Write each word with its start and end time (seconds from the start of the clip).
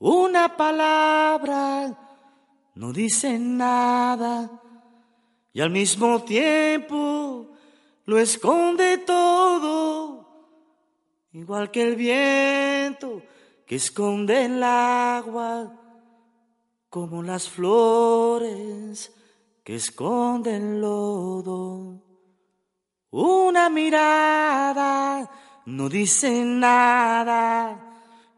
Una 0.00 0.56
palabra 0.56 1.94
no 2.74 2.90
dice 2.90 3.38
nada 3.38 4.50
y 5.52 5.60
al 5.60 5.68
mismo 5.68 6.22
tiempo 6.24 7.50
lo 8.06 8.18
esconde 8.18 8.96
todo, 8.96 10.26
igual 11.32 11.70
que 11.70 11.82
el 11.82 11.96
viento 11.96 13.20
que 13.66 13.76
esconde 13.76 14.46
el 14.46 14.62
agua, 14.62 15.70
como 16.88 17.22
las 17.22 17.46
flores 17.46 19.14
que 19.62 19.74
esconden 19.74 20.76
el 20.76 20.80
lodo. 20.80 22.02
Una 23.10 23.68
mirada 23.68 25.30
no 25.66 25.90
dice 25.90 26.42
nada 26.42 27.89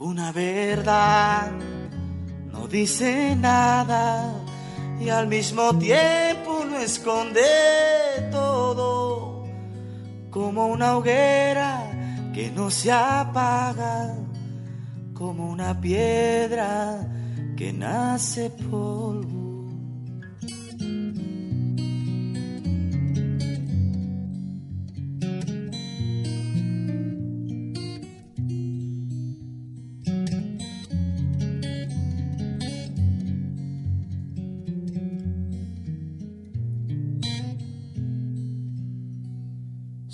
Una 0.00 0.32
verdad 0.32 1.52
no 2.50 2.66
dice 2.66 3.36
nada 3.36 4.34
y 5.00 5.08
al 5.08 5.28
mismo 5.28 5.78
tiempo 5.78 6.64
no 6.68 6.78
esconde 6.78 7.40
todo, 8.32 9.44
como 10.30 10.66
una 10.66 10.96
hoguera 10.96 12.32
que 12.34 12.50
no 12.50 12.72
se 12.72 12.90
apaga, 12.90 14.16
como 15.12 15.48
una 15.48 15.80
piedra 15.80 17.08
que 17.56 17.72
nace 17.72 18.50
polvo. 18.50 19.43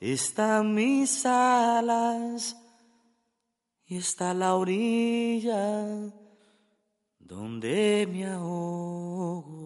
están 0.00 0.74
mis 0.74 1.26
alas 1.26 2.56
y 3.84 3.98
está 3.98 4.32
la 4.32 4.54
orilla 4.54 5.84
donde 7.18 8.08
me 8.10 8.26
ahogo. 8.26 9.60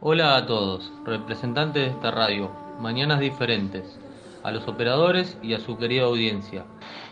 Hola 0.00 0.38
a 0.38 0.46
todos, 0.46 0.90
representantes 1.04 1.82
de 1.82 1.90
esta 1.90 2.10
radio, 2.10 2.50
Mañanas 2.80 3.20
Diferentes, 3.20 4.00
a 4.42 4.50
los 4.50 4.66
operadores 4.66 5.36
y 5.42 5.52
a 5.52 5.60
su 5.60 5.76
querida 5.76 6.04
audiencia. 6.04 6.64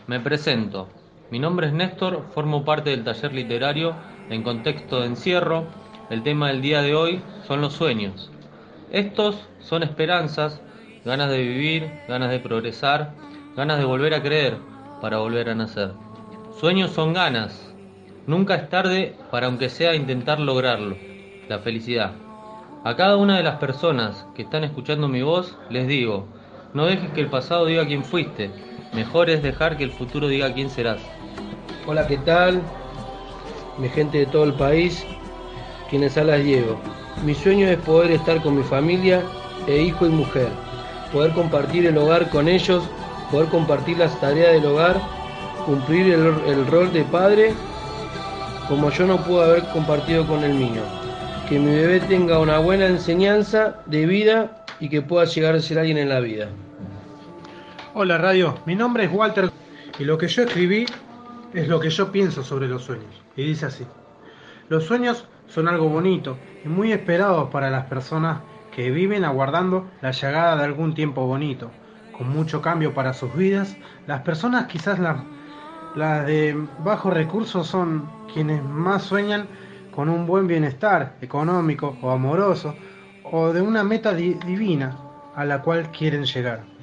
Me 0.06 0.18
presento, 0.20 0.88
mi 1.30 1.38
nombre 1.38 1.66
es 1.66 1.74
Néstor, 1.74 2.24
formo 2.32 2.64
parte 2.64 2.88
del 2.88 3.04
taller 3.04 3.34
literario 3.34 3.94
en 4.30 4.42
contexto 4.42 5.00
de 5.00 5.08
encierro. 5.08 5.66
El 6.08 6.22
tema 6.22 6.48
del 6.48 6.62
día 6.62 6.80
de 6.80 6.94
hoy 6.94 7.20
son 7.46 7.60
los 7.60 7.74
sueños. 7.74 8.30
Estos 8.90 9.46
son 9.60 9.82
esperanzas, 9.82 10.62
ganas 11.04 11.28
de 11.28 11.42
vivir, 11.42 11.92
ganas 12.08 12.30
de 12.30 12.40
progresar, 12.40 13.12
ganas 13.54 13.78
de 13.78 13.84
volver 13.84 14.14
a 14.14 14.22
creer 14.22 14.56
para 15.02 15.18
volver 15.18 15.50
a 15.50 15.54
nacer. 15.54 15.92
Sueños 16.58 16.92
son 16.92 17.12
ganas. 17.12 17.74
Nunca 18.26 18.54
es 18.54 18.70
tarde 18.70 19.14
para 19.30 19.48
aunque 19.48 19.68
sea 19.68 19.94
intentar 19.94 20.40
lograrlo. 20.40 20.96
La 21.46 21.58
felicidad. 21.58 22.12
A 22.84 22.96
cada 22.96 23.18
una 23.18 23.36
de 23.36 23.42
las 23.42 23.56
personas 23.56 24.26
que 24.34 24.42
están 24.42 24.64
escuchando 24.64 25.08
mi 25.08 25.20
voz 25.20 25.58
les 25.68 25.88
digo, 25.88 26.26
no 26.72 26.86
dejes 26.86 27.10
que 27.10 27.20
el 27.20 27.28
pasado 27.28 27.66
diga 27.66 27.86
quién 27.86 28.04
fuiste, 28.04 28.50
mejor 28.92 29.30
es 29.30 29.42
dejar 29.42 29.76
que 29.76 29.84
el 29.84 29.90
futuro 29.90 30.28
diga 30.28 30.52
quién 30.52 30.70
serás. 30.70 31.00
Hola, 31.86 32.06
¿qué 32.06 32.18
tal? 32.18 32.60
Mi 33.78 33.88
gente 33.88 34.18
de 34.18 34.26
todo 34.26 34.44
el 34.44 34.54
país, 34.54 35.04
quienes 35.88 36.16
alas 36.16 36.40
llevo. 36.40 36.78
Mi 37.24 37.34
sueño 37.34 37.68
es 37.68 37.78
poder 37.78 38.12
estar 38.12 38.42
con 38.42 38.56
mi 38.56 38.62
familia 38.62 39.22
e 39.66 39.82
hijo 39.82 40.06
y 40.06 40.10
mujer, 40.10 40.48
poder 41.12 41.32
compartir 41.32 41.86
el 41.86 41.98
hogar 41.98 42.28
con 42.30 42.48
ellos, 42.48 42.84
poder 43.30 43.48
compartir 43.48 43.98
las 43.98 44.18
tareas 44.20 44.52
del 44.52 44.66
hogar, 44.66 45.00
cumplir 45.66 46.12
el, 46.12 46.26
el 46.46 46.66
rol 46.66 46.92
de 46.92 47.04
padre 47.04 47.54
como 48.68 48.90
yo 48.90 49.06
no 49.06 49.16
pude 49.24 49.44
haber 49.44 49.64
compartido 49.72 50.26
con 50.26 50.44
el 50.44 50.52
mío. 50.52 50.82
Que 51.48 51.58
mi 51.58 51.74
bebé 51.74 52.00
tenga 52.00 52.38
una 52.38 52.58
buena 52.58 52.86
enseñanza 52.86 53.76
de 53.86 54.04
vida 54.04 54.64
y 54.78 54.90
que 54.90 55.00
pueda 55.00 55.24
llegar 55.24 55.54
a 55.54 55.60
ser 55.60 55.78
alguien 55.78 55.96
en 55.96 56.10
la 56.10 56.20
vida. 56.20 56.48
Hola 57.94 58.18
Radio, 58.18 58.58
mi 58.66 58.74
nombre 58.74 59.04
es 59.04 59.12
Walter 59.12 59.50
y 59.98 60.04
lo 60.04 60.18
que 60.18 60.28
yo 60.28 60.42
escribí 60.42 60.84
es 61.54 61.68
lo 61.68 61.80
que 61.80 61.88
yo 61.88 62.12
pienso 62.12 62.44
sobre 62.44 62.68
los 62.68 62.84
sueños. 62.84 63.22
Y 63.34 63.44
dice 63.44 63.64
así. 63.64 63.86
Los 64.68 64.84
sueños 64.84 65.26
son 65.46 65.68
algo 65.68 65.88
bonito 65.88 66.36
y 66.62 66.68
muy 66.68 66.92
esperado 66.92 67.48
para 67.48 67.70
las 67.70 67.86
personas 67.86 68.42
que 68.76 68.90
viven 68.90 69.24
aguardando 69.24 69.88
la 70.02 70.10
llegada 70.10 70.56
de 70.56 70.64
algún 70.64 70.94
tiempo 70.94 71.26
bonito. 71.26 71.70
Con 72.16 72.28
mucho 72.28 72.60
cambio 72.60 72.92
para 72.92 73.14
sus 73.14 73.34
vidas, 73.34 73.74
las 74.06 74.20
personas 74.20 74.66
quizás 74.66 74.98
las, 74.98 76.26
de 76.26 76.62
bajos 76.84 77.14
recursos 77.14 77.66
son 77.66 78.06
quienes 78.32 78.62
más 78.62 79.02
sueñan 79.02 79.46
con 79.94 80.10
un 80.10 80.26
buen 80.26 80.46
bienestar 80.46 81.16
económico 81.22 81.96
o 82.02 82.10
amoroso 82.10 82.74
o 83.24 83.50
de 83.54 83.62
una 83.62 83.82
meta 83.82 84.12
di 84.12 84.34
divina 84.34 84.94
a 85.34 85.46
la 85.46 85.62
cual 85.62 85.90
quieren 85.90 86.24
llegar. 86.24 86.77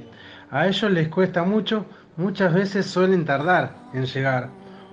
A 0.51 0.67
ellos 0.67 0.91
les 0.91 1.07
cuesta 1.09 1.43
mucho 1.43 1.85
muchas 2.17 2.53
veces 2.53 2.85
suelen 2.85 3.25
tardar 3.25 3.75
en 3.93 4.05
llegar 4.05 4.49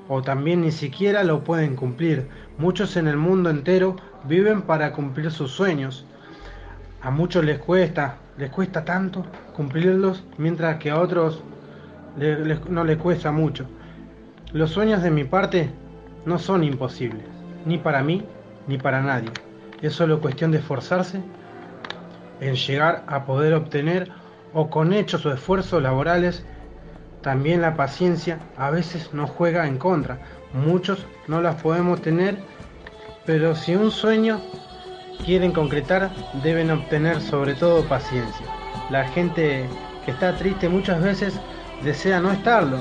o 0.08 0.22
también 0.22 0.62
ni 0.62 0.72
siquiera 0.72 1.24
lo 1.24 1.44
pueden 1.44 1.76
cumplir. 1.76 2.28
Muchos 2.58 2.96
en 2.96 3.06
el 3.06 3.16
mundo 3.16 3.50
entero 3.50 3.96
viven 4.24 4.62
para 4.62 4.92
cumplir 4.92 5.30
sus 5.30 5.52
sueños. 5.52 6.06
A 7.00 7.10
muchos 7.10 7.44
les 7.44 7.58
cuesta, 7.58 8.16
les 8.36 8.50
cuesta 8.50 8.84
tanto 8.84 9.24
cumplirlos, 9.54 10.24
mientras 10.38 10.76
que 10.76 10.90
a 10.90 11.00
otros 11.00 11.42
no 12.68 12.84
les 12.84 12.98
cuesta 12.98 13.32
mucho. 13.32 13.66
Los 14.52 14.70
sueños 14.70 15.02
de 15.02 15.10
mi 15.10 15.24
parte 15.24 15.70
no 16.26 16.38
son 16.38 16.62
imposibles, 16.62 17.24
ni 17.64 17.78
para 17.78 18.02
mí 18.02 18.24
ni 18.66 18.78
para 18.78 19.00
nadie. 19.00 19.30
Es 19.80 19.94
solo 19.94 20.20
cuestión 20.20 20.52
de 20.52 20.58
esforzarse 20.58 21.22
en 22.40 22.54
llegar 22.54 23.04
a 23.06 23.24
poder 23.24 23.54
obtener 23.54 24.10
o 24.54 24.70
con 24.70 24.92
hechos 24.92 25.24
o 25.26 25.32
esfuerzos 25.32 25.82
laborales 25.82 26.44
también 27.22 27.62
la 27.62 27.76
paciencia 27.76 28.40
a 28.56 28.70
veces 28.70 29.14
nos 29.14 29.30
juega 29.30 29.66
en 29.66 29.78
contra. 29.78 30.18
Muchos 30.52 31.06
no 31.28 31.40
las 31.40 31.62
podemos 31.62 32.02
tener, 32.02 32.36
pero 33.24 33.54
si 33.54 33.76
un 33.76 33.90
sueño 33.90 34.40
quieren 35.24 35.52
concretar, 35.52 36.10
deben 36.42 36.70
obtener 36.70 37.20
sobre 37.20 37.54
todo 37.54 37.88
paciencia. 37.88 38.46
La 38.90 39.06
gente 39.08 39.68
que 40.04 40.10
está 40.10 40.36
triste 40.36 40.68
muchas 40.68 41.00
veces 41.00 41.38
desea 41.84 42.20
no 42.20 42.32
estarlo, 42.32 42.78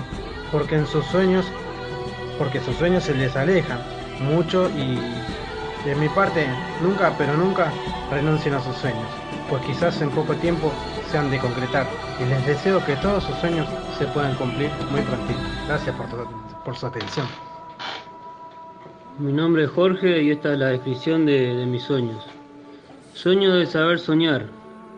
porque 0.51 0.75
en 0.75 0.88
sus 0.88 1.06
sueños, 1.06 1.45
porque 2.39 2.59
sus 2.62 2.75
sueños 2.77 3.03
se 3.03 3.13
les 3.13 3.35
alejan 3.35 3.79
mucho 4.19 4.69
y 4.69 5.00
de 5.88 5.95
mi 5.95 6.09
parte 6.09 6.47
nunca, 6.81 7.13
pero 7.17 7.38
nunca 7.38 7.71
renuncien 8.12 8.56
a 8.56 8.62
sus 8.62 8.75
sueños. 8.75 9.30
Pues 9.51 9.63
quizás 9.65 10.01
en 10.01 10.09
poco 10.12 10.33
tiempo 10.36 10.71
sean 11.12 11.30
de 11.30 11.38
concretar. 11.38 11.86
Y 12.21 12.30
les 12.30 12.48
deseo 12.48 12.83
que 12.86 12.95
todos 12.95 13.25
sus 13.25 13.36
sueños 13.36 13.68
se 14.00 14.06
puedan 14.07 14.33
cumplir 14.36 14.69
muy 14.89 15.01
pronto. 15.01 15.33
Gracias 15.68 15.94
por, 15.98 16.07
por 16.63 16.77
su 16.77 16.88
atención. 16.88 17.27
Mi 19.19 19.33
nombre 19.33 19.65
es 19.65 19.69
Jorge 19.69 20.24
y 20.24 20.31
esta 20.31 20.53
es 20.53 20.59
la 20.59 20.68
descripción 20.68 21.25
de, 21.25 21.53
de 21.53 21.65
mis 21.65 21.83
sueños. 21.83 22.25
Sueño 23.13 23.53
de 23.53 23.65
saber 23.65 24.00
soñar. 24.00 24.45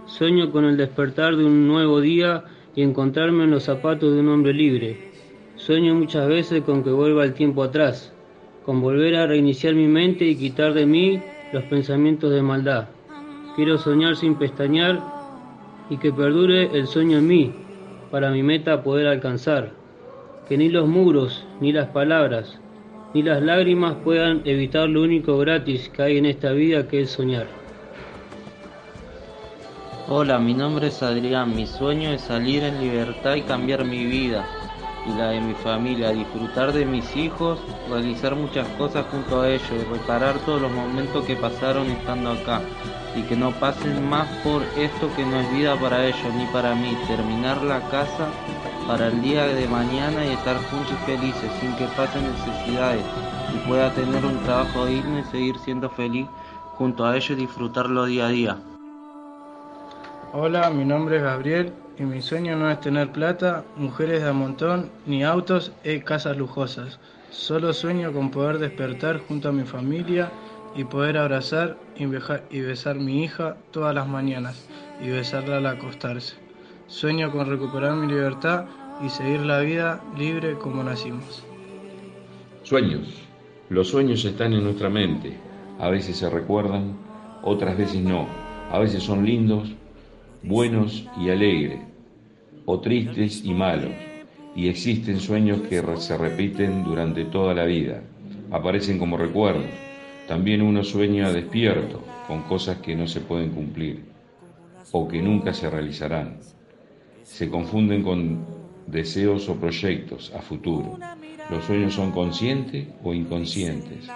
Sueño 0.06 0.52
con 0.52 0.66
el 0.66 0.78
despertar 0.78 1.36
de 1.36 1.46
un 1.46 1.68
nuevo 1.68 2.00
día 2.00 2.44
y 2.76 2.84
encontrarme 2.84 3.46
en 3.46 3.52
los 3.52 3.64
zapatos 3.64 4.14
de 4.14 4.20
un 4.20 4.30
hombre 4.30 4.54
libre. 4.54 5.12
Sueño 5.56 5.96
muchas 5.96 6.28
veces 6.28 6.62
con 6.62 6.84
que 6.84 6.92
vuelva 6.92 7.24
el 7.24 7.34
tiempo 7.34 7.64
atrás, 7.64 8.14
con 8.68 8.82
volver 8.82 9.16
a 9.16 9.26
reiniciar 9.26 9.74
mi 9.74 9.88
mente 9.88 10.26
y 10.26 10.36
quitar 10.36 10.76
de 10.76 10.86
mí 10.86 11.20
los 11.52 11.64
pensamientos 11.64 12.30
de 12.32 12.44
maldad. 12.44 12.93
Quiero 13.56 13.78
soñar 13.78 14.16
sin 14.16 14.36
pestañear 14.36 15.00
y 15.90 15.98
que 15.98 16.12
perdure 16.12 16.76
el 16.78 16.88
sueño 16.88 17.20
en 17.20 17.28
mí, 17.28 17.54
para 18.10 18.32
mi 18.32 18.42
meta 18.42 18.82
poder 18.82 19.08
alcanzar. 19.08 19.72
Que 20.50 20.58
ni 20.58 20.70
los 20.70 20.88
muros, 20.88 21.46
ni 21.62 21.72
las 21.72 21.90
palabras, 21.90 22.60
ni 23.14 23.22
las 23.22 23.44
lágrimas 23.44 23.96
puedan 24.04 24.42
evitar 24.46 24.90
lo 24.90 25.04
único 25.04 25.38
gratis 25.38 25.90
que 25.90 26.02
hay 26.02 26.18
en 26.18 26.26
esta 26.26 26.52
vida 26.52 26.88
que 26.88 27.02
es 27.02 27.12
soñar. 27.12 27.46
Hola, 30.10 30.40
mi 30.40 30.54
nombre 30.54 30.88
es 30.88 31.04
Adrián. 31.04 31.56
Mi 31.56 31.68
sueño 31.68 32.10
es 32.10 32.22
salir 32.22 32.64
en 32.64 32.82
libertad 32.82 33.36
y 33.36 33.42
cambiar 33.42 33.86
mi 33.86 34.06
vida 34.06 34.63
y 35.06 35.14
la 35.18 35.30
de 35.30 35.42
mi 35.42 35.54
familia, 35.54 36.12
disfrutar 36.12 36.72
de 36.72 36.86
mis 36.86 37.16
hijos, 37.16 37.60
realizar 37.90 38.36
muchas 38.36 38.68
cosas 38.78 39.06
junto 39.12 39.42
a 39.42 39.50
ellos 39.50 39.70
y 39.72 39.94
reparar 39.94 40.38
todos 40.46 40.62
los 40.62 40.72
momentos 40.72 41.26
que 41.26 41.36
pasaron 41.36 41.90
estando 41.90 42.32
acá 42.32 42.62
y 43.16 43.22
que 43.24 43.36
no 43.36 43.52
pasen 43.52 44.08
más 44.08 44.28
por 44.44 44.64
esto 44.78 45.10
que 45.16 45.26
no 45.26 45.40
es 45.40 45.52
vida 45.54 45.76
para 45.76 46.06
ellos 46.06 46.34
ni 46.36 46.46
para 46.48 46.74
mí, 46.74 46.96
terminar 47.08 47.62
la 47.64 47.82
casa 47.90 48.30
para 48.88 49.08
el 49.08 49.22
día 49.22 49.46
de 49.46 49.68
mañana 49.68 50.26
y 50.26 50.30
estar 50.30 50.58
juntos 50.70 50.92
y 50.92 51.06
felices 51.06 51.52
sin 51.60 51.76
que 51.76 51.86
pasen 51.96 52.24
necesidades 52.24 53.04
y 53.54 53.68
pueda 53.68 53.94
tener 53.94 54.26
un 54.26 54.38
trabajo 54.44 54.86
digno 54.86 55.20
y 55.20 55.24
seguir 55.26 55.58
siendo 55.60 55.90
feliz 55.90 56.28
junto 56.78 57.06
a 57.06 57.16
ellos 57.16 57.32
y 57.32 57.36
disfrutarlo 57.36 58.06
día 58.06 58.28
a 58.28 58.30
día. 58.30 58.58
Hola, 60.34 60.70
mi 60.72 60.84
nombre 60.84 61.18
es 61.18 61.24
Gabriel 61.24 61.83
y 61.98 62.04
mi 62.04 62.22
sueño 62.22 62.56
no 62.56 62.70
es 62.70 62.80
tener 62.82 63.12
plata, 63.12 63.64
mujeres 63.76 64.24
de 64.24 64.30
a 64.30 64.34
montón, 64.34 64.90
ni 65.06 65.24
autos 65.24 65.72
y 65.84 66.00
casas 66.00 66.38
lujosas. 66.38 67.00
Solo 67.30 67.74
sueño 67.74 68.12
con 68.14 68.32
poder 68.32 68.60
despertar 68.60 69.20
junto 69.20 69.50
a 69.50 69.52
mi 69.52 69.64
familia 69.64 70.32
y 70.76 70.84
poder 70.84 71.18
abrazar 71.18 71.78
y 71.98 72.06
besar 72.62 72.98
a 72.98 73.00
mi 73.00 73.24
hija 73.24 73.58
todas 73.72 73.94
las 73.94 74.08
mañanas 74.08 74.68
y 75.02 75.10
besarla 75.10 75.58
al 75.58 75.66
acostarse. 75.68 76.36
Sueño 76.88 77.32
con 77.32 77.50
recuperar 77.50 77.96
mi 77.96 78.08
libertad 78.08 78.66
y 79.04 79.10
seguir 79.10 79.42
la 79.42 79.60
vida 79.60 80.02
libre 80.18 80.56
como 80.56 80.84
nacimos. 80.84 81.44
Sueños. 82.64 83.22
Los 83.70 83.90
sueños 83.90 84.24
están 84.26 84.54
en 84.54 84.64
nuestra 84.64 84.90
mente. 84.90 85.38
A 85.80 85.90
veces 85.90 86.18
se 86.18 86.30
recuerdan, 86.30 86.98
otras 87.42 87.78
veces 87.78 88.02
no. 88.02 88.28
A 88.72 88.80
veces 88.80 89.04
son 89.04 89.26
lindos, 89.26 89.74
buenos 90.44 91.08
y 91.20 91.30
alegres, 91.30 91.80
o 92.66 92.80
tristes 92.80 93.44
y 93.44 93.54
malos. 93.54 93.92
Y 94.56 94.68
existen 94.68 95.20
sueños 95.20 95.62
que 95.62 95.82
se 95.98 96.18
repiten 96.18 96.84
durante 96.84 97.26
toda 97.26 97.54
la 97.54 97.66
vida. 97.66 98.02
Aparecen 98.52 99.00
como 99.00 99.18
recuerdos. 99.18 99.66
También 100.28 100.62
uno 100.62 100.84
sueña 100.84 101.32
despierto 101.32 102.04
con 102.28 102.44
cosas 102.44 102.78
que 102.78 102.96
no 102.96 103.08
se 103.08 103.22
pueden 103.22 103.50
cumplir 103.50 104.04
o 104.92 105.08
que 105.08 105.22
nunca 105.22 105.54
se 105.54 105.70
realizarán. 105.70 106.38
Se 107.24 107.50
confunden 107.50 108.04
con 108.04 108.46
deseos 108.86 109.50
o 109.50 109.56
proyectos 109.56 110.32
a 110.36 110.42
futuro. 110.42 111.00
Los 111.50 111.66
sueños 111.66 111.94
son 111.94 112.12
conscientes 112.12 112.88
o 113.04 113.14
inconscientes. 113.14 114.08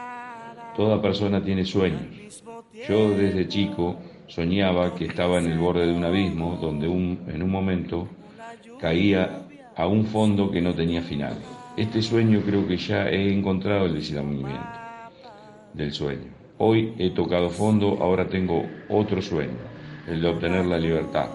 Toda 0.76 1.02
persona 1.02 1.44
tiene 1.44 1.66
sueños. 1.66 2.44
Yo 2.88 3.10
desde 3.10 3.48
chico 3.48 3.98
soñaba 4.28 4.94
que 4.96 5.06
estaba 5.06 5.40
en 5.40 5.48
el 5.48 5.58
borde 5.58 5.88
de 5.88 5.94
un 5.94 6.04
abismo 6.04 6.58
donde 6.62 6.88
un, 6.88 7.20
en 7.28 7.42
un 7.42 7.50
momento 7.50 8.08
caía 8.80 9.42
a 9.76 9.88
un 9.88 10.06
fondo 10.06 10.52
que 10.52 10.62
no 10.62 10.74
tenía 10.74 11.02
final. 11.02 11.36
Este 11.76 12.02
sueño 12.02 12.42
creo 12.46 12.68
que 12.68 12.78
ya 12.78 13.10
he 13.10 13.32
encontrado 13.32 13.86
el 13.86 13.94
desenvolvimiento 13.96 14.68
del 15.74 15.94
sueño. 15.94 16.32
Hoy 16.58 16.94
he 16.98 17.12
tocado 17.12 17.50
fondo, 17.50 18.00
ahora 18.02 18.28
tengo 18.28 18.66
otro 18.90 19.22
sueño, 19.22 19.58
el 20.08 20.22
de 20.22 20.28
obtener 20.28 20.66
la 20.66 20.80
libertad. 20.80 21.28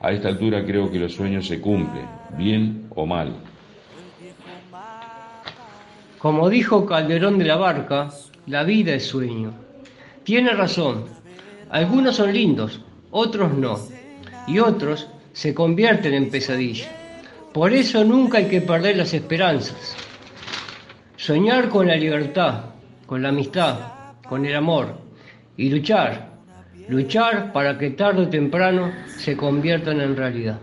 A 0.00 0.10
esta 0.10 0.28
altura 0.28 0.64
creo 0.64 0.90
que 0.90 0.98
los 0.98 1.14
sueños 1.14 1.46
se 1.46 1.60
cumplen, 1.60 2.06
bien 2.36 2.86
o 2.96 3.06
mal. 3.06 3.32
Como 6.18 6.48
dijo 6.48 6.84
Calderón 6.84 7.38
de 7.38 7.44
la 7.44 7.56
Barca, 7.56 8.10
la 8.46 8.64
vida 8.64 8.94
es 8.94 9.06
sueño. 9.06 9.52
Tiene 10.24 10.50
razón. 10.50 11.19
Algunos 11.70 12.16
son 12.16 12.32
lindos, 12.32 12.80
otros 13.12 13.54
no. 13.54 13.78
Y 14.46 14.58
otros 14.58 15.08
se 15.32 15.54
convierten 15.54 16.14
en 16.14 16.28
pesadilla. 16.28 16.88
Por 17.52 17.72
eso 17.72 18.04
nunca 18.04 18.38
hay 18.38 18.48
que 18.48 18.60
perder 18.60 18.96
las 18.96 19.14
esperanzas. 19.14 19.94
Soñar 21.16 21.68
con 21.68 21.86
la 21.86 21.94
libertad, 21.94 22.64
con 23.06 23.22
la 23.22 23.28
amistad, 23.28 23.78
con 24.28 24.44
el 24.44 24.56
amor 24.56 24.98
y 25.56 25.68
luchar, 25.68 26.38
luchar 26.88 27.52
para 27.52 27.78
que 27.78 27.90
tarde 27.90 28.22
o 28.22 28.28
temprano 28.28 28.92
se 29.18 29.36
conviertan 29.36 30.00
en 30.00 30.16
realidad. 30.16 30.58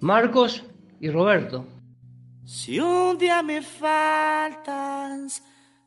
Marcos 0.00 0.64
y 1.00 1.10
Roberto. 1.10 1.66
Si 2.44 2.80
un 2.80 3.16
día 3.18 3.42
me 3.42 3.62
faltas, 3.62 5.42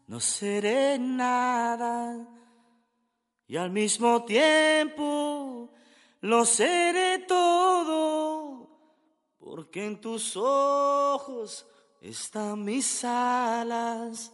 no 0.07 0.19
seré 0.19 0.97
nada 0.99 2.36
y 3.47 3.55
al 3.55 3.71
mismo 3.71 4.25
tiempo 4.25 5.71
lo 6.21 6.45
seré 6.45 7.19
todo, 7.19 8.69
porque 9.37 9.85
en 9.85 10.01
tus 10.01 10.35
ojos 10.35 11.65
están 12.01 12.63
mis 12.63 13.03
alas 13.05 14.33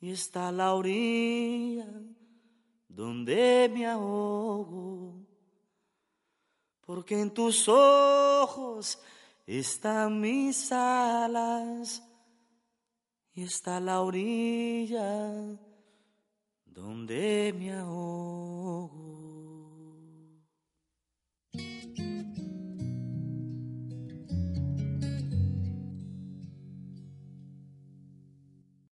y 0.00 0.10
está 0.10 0.52
la 0.52 0.74
orilla 0.74 1.86
donde 2.88 3.70
me 3.72 3.86
ahogo, 3.86 5.14
porque 6.82 7.18
en 7.18 7.30
tus 7.32 7.68
ojos 7.68 9.00
están 9.46 10.20
mis 10.20 10.70
alas 10.72 12.02
y 13.32 13.44
está 13.44 13.80
la 13.80 14.02
orilla 14.02 15.58
donde 16.74 17.54
me 17.58 17.72
ahogo. 17.72 19.09